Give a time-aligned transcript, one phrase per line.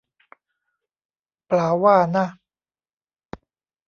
[1.47, 2.25] เปล่าว่านะ